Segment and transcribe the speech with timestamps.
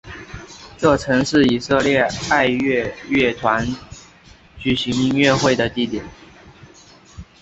[0.79, 1.99] 这曾是以色列
[2.31, 3.63] 爱乐乐团
[4.57, 6.03] 举行音乐会的地点。